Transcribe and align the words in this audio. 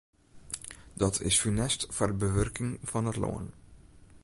Dat 0.93 1.21
is 1.21 1.39
funest 1.39 1.87
foar 1.95 2.07
de 2.07 2.13
bewurking 2.23 2.71
fan 2.89 3.09
it 3.11 3.17
lân. 3.23 3.47